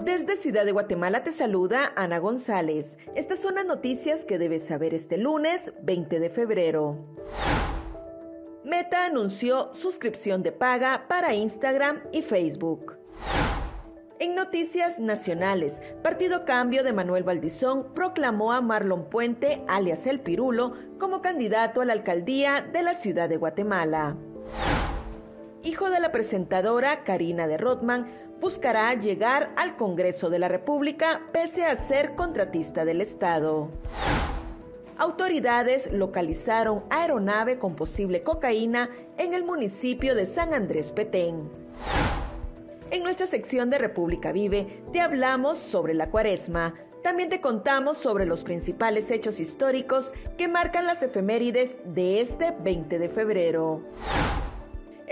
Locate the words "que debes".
4.24-4.64